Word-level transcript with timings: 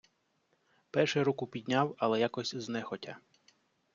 Перший 0.91 1.23
руку 1.23 1.47
підняв, 1.47 1.95
але 1.97 2.19
якось 2.19 2.55
знехотя. 2.55 3.17